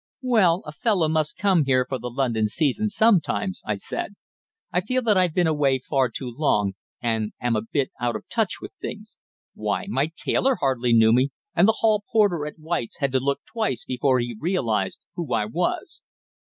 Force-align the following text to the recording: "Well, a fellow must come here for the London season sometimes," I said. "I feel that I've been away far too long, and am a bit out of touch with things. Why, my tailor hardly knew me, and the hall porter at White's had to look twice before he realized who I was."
"Well, 0.23 0.63
a 0.65 0.71
fellow 0.71 1.07
must 1.07 1.37
come 1.37 1.65
here 1.65 1.85
for 1.87 1.99
the 1.99 2.09
London 2.09 2.47
season 2.47 2.89
sometimes," 2.89 3.61
I 3.67 3.75
said. 3.75 4.15
"I 4.71 4.81
feel 4.81 5.03
that 5.03 5.15
I've 5.15 5.35
been 5.35 5.45
away 5.45 5.77
far 5.77 6.09
too 6.09 6.33
long, 6.35 6.73
and 7.03 7.33
am 7.39 7.55
a 7.55 7.61
bit 7.61 7.91
out 7.99 8.15
of 8.15 8.27
touch 8.27 8.53
with 8.63 8.71
things. 8.81 9.15
Why, 9.53 9.85
my 9.87 10.11
tailor 10.17 10.55
hardly 10.55 10.91
knew 10.91 11.13
me, 11.13 11.29
and 11.53 11.67
the 11.67 11.77
hall 11.81 12.03
porter 12.11 12.47
at 12.47 12.57
White's 12.57 12.97
had 12.97 13.11
to 13.11 13.19
look 13.19 13.41
twice 13.45 13.85
before 13.85 14.17
he 14.17 14.35
realized 14.39 15.01
who 15.13 15.35
I 15.35 15.45
was." 15.45 16.01